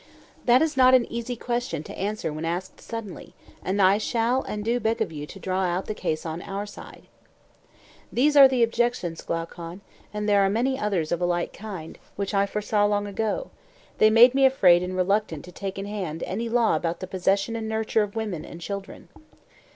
[0.45, 4.61] That is not an easy question to answer when asked suddenly; and I shall and
[4.61, 7.03] I do beg of you to draw out the case on our side.
[8.11, 12.33] These are the objections, Glaucon, and there are many others of a like kind, which
[12.33, 13.51] I foresaw long ago;
[13.99, 17.55] they made me afraid and reluctant to take in hand any law about the possession
[17.55, 19.07] and nurture of women and children.